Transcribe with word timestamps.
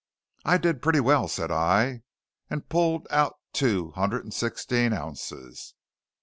"I 0.43 0.57
did 0.57 0.81
pretty 0.81 0.99
well," 0.99 1.27
said 1.27 1.51
I, 1.51 2.01
and 2.49 2.67
pulled 2.67 3.05
out 3.11 3.35
two 3.53 3.91
hundred 3.91 4.23
and 4.23 4.33
sixteen 4.33 4.93
ounces. 4.93 5.75